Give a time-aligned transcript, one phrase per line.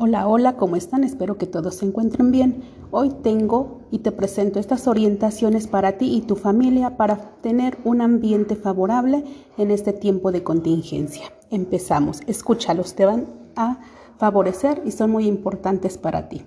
[0.00, 1.02] Hola, hola, ¿cómo están?
[1.02, 2.62] Espero que todos se encuentren bien.
[2.92, 8.00] Hoy tengo y te presento estas orientaciones para ti y tu familia para tener un
[8.00, 9.24] ambiente favorable
[9.56, 11.32] en este tiempo de contingencia.
[11.50, 13.26] Empezamos, escúchalos, te van
[13.56, 13.80] a
[14.18, 16.44] favorecer y son muy importantes para ti.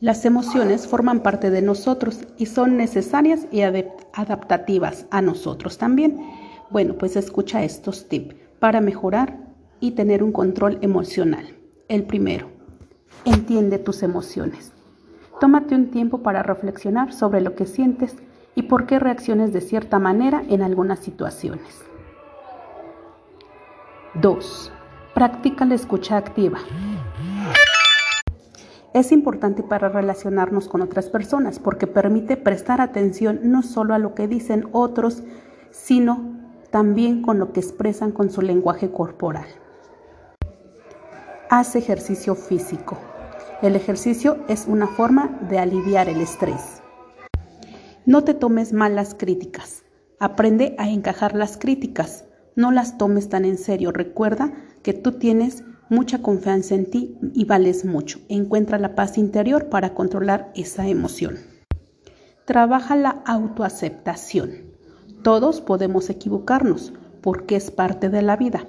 [0.00, 6.18] Las emociones forman parte de nosotros y son necesarias y adaptativas a nosotros también.
[6.70, 9.49] Bueno, pues escucha estos tips para mejorar
[9.80, 11.56] y tener un control emocional.
[11.88, 12.48] El primero,
[13.24, 14.72] entiende tus emociones.
[15.40, 18.16] Tómate un tiempo para reflexionar sobre lo que sientes
[18.54, 21.82] y por qué reacciones de cierta manera en algunas situaciones.
[24.14, 24.72] 2.
[25.14, 26.58] Practica la escucha activa.
[28.92, 34.14] Es importante para relacionarnos con otras personas porque permite prestar atención no solo a lo
[34.14, 35.22] que dicen otros,
[35.70, 36.36] sino
[36.70, 39.46] también con lo que expresan con su lenguaje corporal.
[41.52, 42.96] Haz ejercicio físico.
[43.60, 46.80] El ejercicio es una forma de aliviar el estrés.
[48.06, 49.82] No te tomes malas críticas.
[50.20, 52.24] Aprende a encajar las críticas.
[52.54, 53.90] No las tomes tan en serio.
[53.90, 54.52] Recuerda
[54.84, 58.20] que tú tienes mucha confianza en ti y vales mucho.
[58.28, 61.36] Encuentra la paz interior para controlar esa emoción.
[62.44, 64.52] Trabaja la autoaceptación.
[65.24, 68.68] Todos podemos equivocarnos porque es parte de la vida.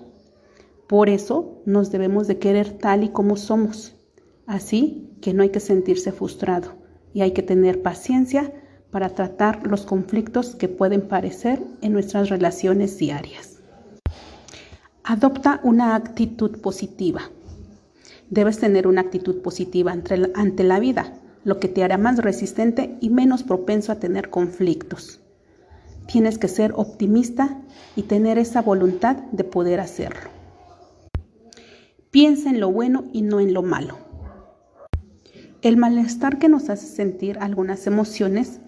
[0.92, 3.96] Por eso nos debemos de querer tal y como somos.
[4.46, 6.74] Así que no hay que sentirse frustrado
[7.14, 8.52] y hay que tener paciencia
[8.92, 13.62] para tratar los conflictos que pueden parecer en nuestras relaciones diarias.
[15.06, 17.22] Adopta una actitud positiva.
[18.30, 21.14] Debes tener una actitud positiva ante la vida,
[21.46, 25.22] lo que te hará más resistente y menos propenso a tener conflictos.
[26.06, 27.62] Tienes que ser optimista
[27.96, 30.41] y tener esa voluntad de poder hacerlo.
[32.12, 33.98] Piensa en lo bueno y no en lo malo.
[35.62, 38.60] El malestar que nos hace sentir algunas emociones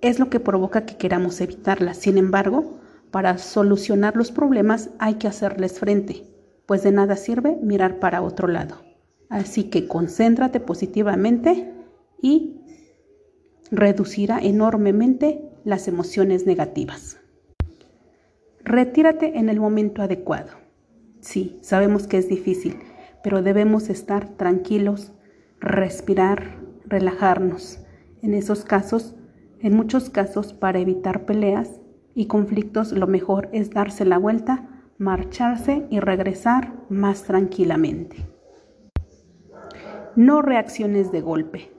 [0.00, 1.98] es lo que provoca que queramos evitarlas.
[1.98, 2.80] Sin embargo,
[3.12, 6.24] para solucionar los problemas hay que hacerles frente,
[6.66, 8.82] pues de nada sirve mirar para otro lado.
[9.28, 11.72] Así que concéntrate positivamente
[12.20, 12.60] y
[13.70, 17.20] reducirá enormemente las emociones negativas.
[18.64, 20.63] Retírate en el momento adecuado.
[21.24, 22.76] Sí, sabemos que es difícil,
[23.22, 25.14] pero debemos estar tranquilos,
[25.58, 27.78] respirar, relajarnos.
[28.20, 29.16] En esos casos,
[29.60, 31.80] en muchos casos, para evitar peleas
[32.14, 38.18] y conflictos, lo mejor es darse la vuelta, marcharse y regresar más tranquilamente.
[40.16, 41.70] No reacciones de golpe.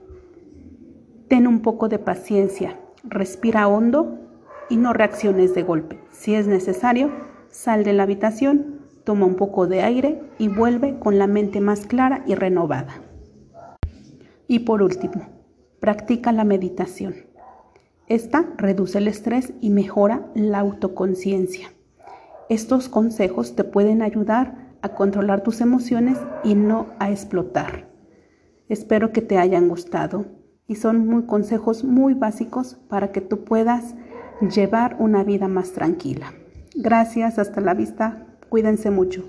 [1.28, 4.18] Ten un poco de paciencia, respira hondo
[4.68, 6.00] y no reacciones de golpe.
[6.10, 7.12] Si es necesario,
[7.48, 11.86] sal de la habitación Toma un poco de aire y vuelve con la mente más
[11.86, 13.02] clara y renovada.
[14.48, 15.28] Y por último,
[15.78, 17.14] practica la meditación.
[18.08, 21.68] Esta reduce el estrés y mejora la autoconciencia.
[22.48, 27.88] Estos consejos te pueden ayudar a controlar tus emociones y no a explotar.
[28.68, 30.24] Espero que te hayan gustado
[30.66, 33.94] y son muy consejos muy básicos para que tú puedas
[34.40, 36.32] llevar una vida más tranquila.
[36.74, 38.25] Gracias, hasta la vista.
[38.48, 39.24] Cuídense mucho.